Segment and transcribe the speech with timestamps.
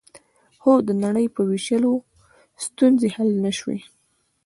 [0.61, 1.93] خو د نړۍ په وېشلو
[2.65, 3.79] ستونزې حل نه شوې